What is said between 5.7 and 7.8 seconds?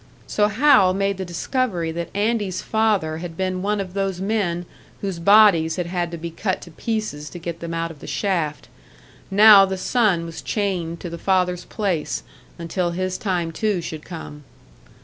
had had to be cut to pieces to get them